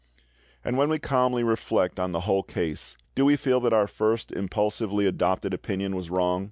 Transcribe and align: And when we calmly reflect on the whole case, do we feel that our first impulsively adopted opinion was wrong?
And 0.65 0.79
when 0.79 0.89
we 0.89 0.97
calmly 0.97 1.43
reflect 1.43 1.99
on 1.99 2.11
the 2.11 2.21
whole 2.21 2.41
case, 2.41 2.97
do 3.13 3.23
we 3.23 3.35
feel 3.35 3.59
that 3.59 3.71
our 3.71 3.85
first 3.85 4.31
impulsively 4.31 5.05
adopted 5.05 5.53
opinion 5.53 5.95
was 5.95 6.09
wrong? 6.09 6.39